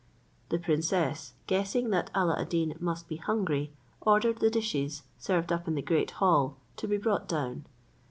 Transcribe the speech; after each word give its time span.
The 0.49 0.57
princess, 0.57 1.33
guessing 1.45 1.91
that 1.91 2.09
Alla 2.15 2.41
ad 2.41 2.49
Deen 2.49 2.75
must 2.79 3.07
be 3.07 3.17
hungry, 3.17 3.71
ordered 4.01 4.39
the 4.39 4.49
dishes, 4.49 5.03
served 5.19 5.51
up 5.53 5.67
in 5.67 5.75
the 5.75 5.83
great 5.83 6.09
hall, 6.17 6.57
to 6.77 6.87
be 6.87 6.97
brought 6.97 7.27
down. 7.27 7.65